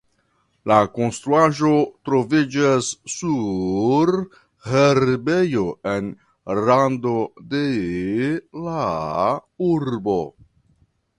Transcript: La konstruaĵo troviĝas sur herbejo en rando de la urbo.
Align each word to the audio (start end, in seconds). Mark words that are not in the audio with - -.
La 0.69 0.75
konstruaĵo 0.93 1.73
troviĝas 2.09 2.87
sur 3.15 4.11
herbejo 4.71 5.67
en 5.95 6.09
rando 6.61 7.13
de 7.55 7.63
la 8.69 8.87
urbo. 9.69 10.17